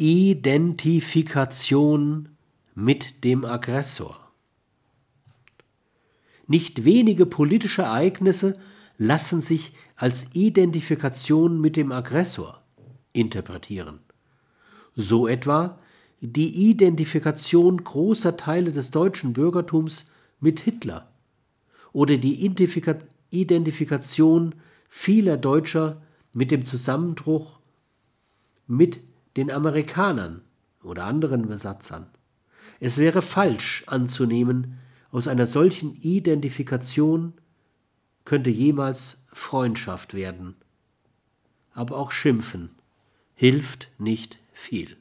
Identifikation 0.00 2.28
mit 2.76 3.24
dem 3.24 3.44
Aggressor. 3.44 4.30
Nicht 6.46 6.84
wenige 6.84 7.26
politische 7.26 7.82
Ereignisse 7.82 8.56
lassen 8.96 9.42
sich 9.42 9.72
als 9.96 10.28
Identifikation 10.34 11.60
mit 11.60 11.74
dem 11.74 11.90
Aggressor 11.90 12.62
interpretieren. 13.12 13.98
So 14.94 15.26
etwa 15.26 15.80
die 16.20 16.70
Identifikation 16.70 17.82
großer 17.82 18.36
Teile 18.36 18.70
des 18.70 18.92
deutschen 18.92 19.32
Bürgertums 19.32 20.04
mit 20.38 20.60
Hitler 20.60 21.10
oder 21.92 22.18
die 22.18 22.48
Identifikation 23.30 24.54
vieler 24.88 25.36
Deutscher 25.36 26.00
mit 26.32 26.52
dem 26.52 26.64
Zusammenbruch 26.64 27.58
mit 28.68 29.00
den 29.36 29.50
Amerikanern 29.50 30.42
oder 30.82 31.04
anderen 31.04 31.46
Besatzern. 31.46 32.06
Es 32.80 32.98
wäre 32.98 33.22
falsch 33.22 33.84
anzunehmen, 33.86 34.78
aus 35.10 35.26
einer 35.26 35.46
solchen 35.46 35.94
Identifikation 35.96 37.32
könnte 38.24 38.50
jemals 38.50 39.24
Freundschaft 39.32 40.14
werden. 40.14 40.54
Aber 41.72 41.96
auch 41.96 42.12
Schimpfen 42.12 42.70
hilft 43.34 43.90
nicht 43.98 44.38
viel. 44.52 44.96